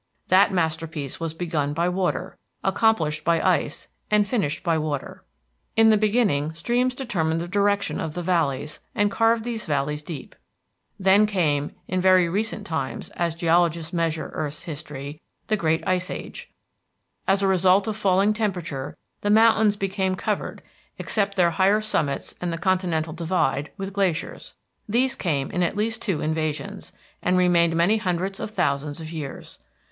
That 0.29 0.51
masterpiece 0.51 1.19
was 1.19 1.35
begun 1.35 1.73
by 1.73 1.87
water, 1.87 2.35
accomplished 2.63 3.23
by 3.23 3.39
ice, 3.39 3.87
and 4.09 4.27
finished 4.27 4.63
by 4.63 4.79
water. 4.79 5.23
In 5.75 5.89
the 5.89 5.95
beginning, 5.95 6.53
streams 6.53 6.95
determined 6.95 7.39
the 7.39 7.47
direction 7.47 7.99
of 7.99 8.15
the 8.15 8.23
valleys 8.23 8.79
and 8.95 9.11
carved 9.11 9.43
these 9.43 9.67
valleys 9.67 10.01
deep. 10.01 10.33
Then 10.99 11.27
came, 11.27 11.73
in 11.87 12.01
very 12.01 12.27
recent 12.27 12.65
times, 12.65 13.09
as 13.11 13.35
geologists 13.35 13.93
measure 13.93 14.31
earth's 14.33 14.63
history, 14.63 15.21
the 15.45 15.55
Great 15.55 15.87
Ice 15.87 16.09
Age. 16.09 16.49
As 17.27 17.43
a 17.43 17.47
result 17.47 17.87
of 17.87 17.95
falling 17.95 18.33
temperature, 18.33 18.97
the 19.21 19.29
mountains 19.29 19.75
became 19.77 20.15
covered, 20.15 20.63
except 20.97 21.35
their 21.35 21.51
higher 21.51 21.79
summits 21.79 22.33
and 22.41 22.51
the 22.51 22.57
continental 22.57 23.13
divide, 23.13 23.69
with 23.77 23.93
glaciers. 23.93 24.55
These 24.89 25.13
came 25.15 25.51
in 25.51 25.61
at 25.61 25.77
least 25.77 26.01
two 26.01 26.21
invasions, 26.21 26.91
and 27.21 27.37
remained 27.37 27.75
many 27.75 27.97
hundreds 27.97 28.39
of 28.39 28.49
thousands 28.49 28.99
of 28.99 29.11
years. 29.11 29.59